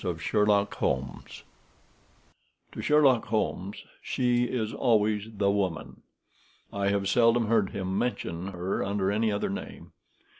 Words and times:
A 0.03 0.17
Scandal 0.17 0.57
in 0.61 0.65
Bohemia 0.65 1.19
I 1.27 2.33
To 2.71 2.81
Sherlock 2.81 3.25
Holmes 3.25 3.83
she 4.01 4.45
is 4.45 4.73
always 4.73 5.27
the 5.37 5.51
woman. 5.51 6.01
I 6.73 6.87
have 6.87 7.07
seldom 7.07 7.45
heard 7.45 7.69
him 7.69 7.99
mention 7.99 8.47
her 8.47 8.83
under 8.83 9.11
any 9.11 9.31
other 9.31 9.51
name. 9.51 9.91